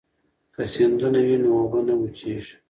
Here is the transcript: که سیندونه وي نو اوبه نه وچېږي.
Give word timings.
که 0.55 0.61
سیندونه 0.71 1.21
وي 1.27 1.35
نو 1.43 1.49
اوبه 1.57 1.79
نه 1.87 1.93
وچېږي. 1.99 2.55